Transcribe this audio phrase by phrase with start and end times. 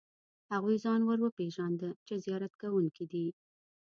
[0.53, 3.25] هغوی ځان ور وپېژاند چې زیارت کوونکي دي.